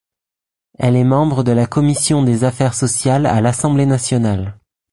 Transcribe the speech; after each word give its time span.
Elle 0.79 0.95
est 0.95 1.03
membre 1.03 1.43
de 1.43 1.51
la 1.51 1.67
Commission 1.67 2.23
des 2.23 2.43
Affaires 2.43 2.73
sociales 2.73 3.27
à 3.27 3.39
l'Assemblée 3.39 3.85
nationale. 3.85 4.57